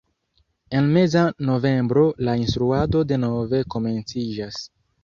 En 0.79 0.87
meza 0.95 1.25
novembro 1.51 2.07
la 2.29 2.35
instruado 2.47 3.07
denove 3.13 3.65
komenciĝas. 3.77 4.65